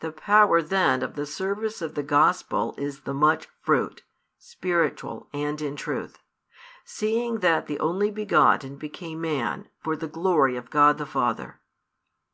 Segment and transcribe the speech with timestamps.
[0.00, 4.02] The power then of the service of the Gospel is the much fruit,
[4.38, 6.16] spiritual, and in truth;
[6.86, 11.60] seeing that the Only begotten became Man for the glory of God the Father.